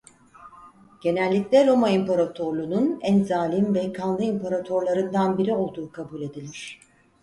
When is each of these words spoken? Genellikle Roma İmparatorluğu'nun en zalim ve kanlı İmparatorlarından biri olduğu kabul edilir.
Genellikle 1.01 1.65
Roma 1.67 1.89
İmparatorluğu'nun 1.89 2.99
en 3.01 3.23
zalim 3.23 3.75
ve 3.75 3.93
kanlı 3.93 4.23
İmparatorlarından 4.23 5.37
biri 5.37 5.53
olduğu 5.53 5.91
kabul 5.91 6.21
edilir. 6.21 6.79